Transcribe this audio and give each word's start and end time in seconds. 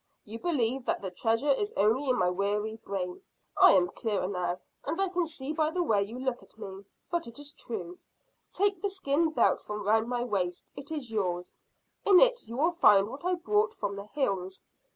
You 0.25 0.39
believe 0.39 0.85
that 0.85 1.03
the 1.03 1.11
treasure 1.11 1.51
is 1.51 1.71
only 1.77 2.09
in 2.09 2.17
my 2.17 2.27
weary 2.31 2.77
brain. 2.77 3.21
I 3.55 3.73
am 3.73 3.87
clearer 3.89 4.27
now, 4.27 4.59
and 4.83 4.99
I 4.99 5.09
can 5.09 5.27
see 5.27 5.53
by 5.53 5.69
the 5.69 5.83
way 5.83 6.01
you 6.01 6.17
look 6.17 6.41
at 6.41 6.57
me; 6.57 6.85
but 7.11 7.27
it 7.27 7.37
is 7.37 7.51
true. 7.51 7.99
Take 8.51 8.81
the 8.81 8.89
skin 8.89 9.29
belt 9.29 9.59
from 9.59 9.83
round 9.83 10.07
my 10.09 10.23
waist. 10.23 10.71
It 10.75 10.89
is 10.91 11.11
yours. 11.11 11.53
In 12.03 12.19
it 12.19 12.41
you 12.47 12.57
will 12.57 12.71
find 12.71 13.09
what 13.09 13.23
I 13.23 13.35
brought 13.35 13.75
from 13.75 13.95
the 13.95 14.07
hills. 14.07 14.63